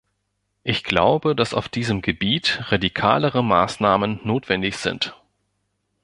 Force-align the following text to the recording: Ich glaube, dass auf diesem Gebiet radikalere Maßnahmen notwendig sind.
Ich 0.63 0.83
glaube, 0.83 1.35
dass 1.35 1.53
auf 1.53 1.69
diesem 1.69 2.01
Gebiet 2.01 2.59
radikalere 2.71 3.43
Maßnahmen 3.43 4.19
notwendig 4.23 4.77
sind. 4.77 5.15